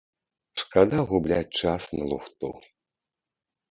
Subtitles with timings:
[0.61, 2.47] Шкада губляць час на лухту.